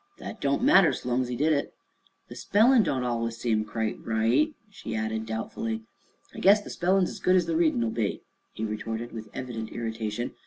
[0.17, 1.75] "That don't matter, so long's he did it."
[2.27, 5.83] "The spellin' don't allus seem quite right," she added doubtfully.
[6.33, 10.33] "I guess the spellin's as good as the readin'll be," he retorted, with evident irritation.